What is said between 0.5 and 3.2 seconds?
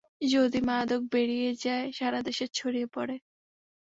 মাদক বেরিয়ে যায়, সারা দেশে ছড়িয়ে পড়ে।